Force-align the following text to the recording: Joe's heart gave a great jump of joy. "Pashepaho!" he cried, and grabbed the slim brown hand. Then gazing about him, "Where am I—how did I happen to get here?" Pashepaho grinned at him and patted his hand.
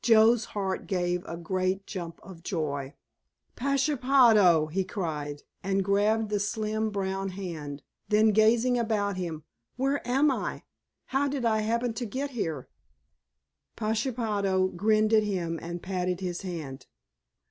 Joe's 0.00 0.46
heart 0.56 0.86
gave 0.86 1.22
a 1.26 1.36
great 1.36 1.86
jump 1.86 2.18
of 2.22 2.42
joy. 2.42 2.94
"Pashepaho!" 3.56 4.68
he 4.68 4.84
cried, 4.84 5.42
and 5.62 5.84
grabbed 5.84 6.30
the 6.30 6.40
slim 6.40 6.88
brown 6.88 7.28
hand. 7.28 7.82
Then 8.08 8.30
gazing 8.30 8.78
about 8.78 9.18
him, 9.18 9.44
"Where 9.76 10.00
am 10.08 10.30
I—how 10.30 11.28
did 11.28 11.44
I 11.44 11.58
happen 11.60 11.92
to 11.92 12.06
get 12.06 12.30
here?" 12.30 12.70
Pashepaho 13.76 14.68
grinned 14.68 15.12
at 15.12 15.24
him 15.24 15.58
and 15.60 15.82
patted 15.82 16.20
his 16.20 16.40
hand. 16.40 16.86